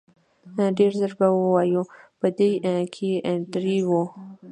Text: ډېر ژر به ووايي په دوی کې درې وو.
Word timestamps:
ډېر 0.77 0.91
ژر 0.99 1.11
به 1.19 1.27
ووايي 1.33 1.81
په 2.19 2.27
دوی 2.37 2.53
کې 2.95 3.11
درې 3.53 3.77
وو. 3.89 4.03